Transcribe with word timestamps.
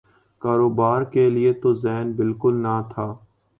کاروبار 0.41 1.01
کیلئے 1.13 1.51
تو 1.61 1.69
ذہن 1.83 2.07
بالکل 2.17 2.53
نہ 2.63 2.75
تھا۔ 2.91 3.07